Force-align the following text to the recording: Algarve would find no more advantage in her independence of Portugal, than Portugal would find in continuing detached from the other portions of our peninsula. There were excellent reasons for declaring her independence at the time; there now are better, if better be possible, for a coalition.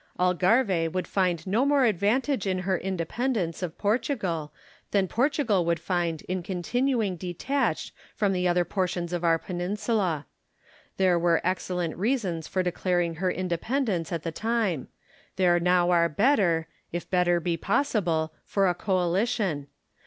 Algarve 0.19 0.91
would 0.93 1.07
find 1.07 1.45
no 1.45 1.63
more 1.63 1.85
advantage 1.85 2.47
in 2.47 2.57
her 2.65 2.75
independence 2.75 3.61
of 3.61 3.77
Portugal, 3.77 4.51
than 4.89 5.07
Portugal 5.07 5.63
would 5.63 5.79
find 5.79 6.23
in 6.23 6.41
continuing 6.41 7.15
detached 7.15 7.93
from 8.15 8.33
the 8.33 8.47
other 8.47 8.65
portions 8.65 9.13
of 9.13 9.23
our 9.23 9.37
peninsula. 9.37 10.25
There 10.97 11.19
were 11.19 11.39
excellent 11.43 11.95
reasons 11.97 12.47
for 12.47 12.63
declaring 12.63 13.17
her 13.17 13.29
independence 13.29 14.11
at 14.11 14.23
the 14.23 14.31
time; 14.31 14.87
there 15.35 15.59
now 15.59 15.91
are 15.91 16.09
better, 16.09 16.67
if 16.91 17.07
better 17.07 17.39
be 17.39 17.55
possible, 17.55 18.33
for 18.43 18.67
a 18.67 18.73
coalition. 18.73 19.67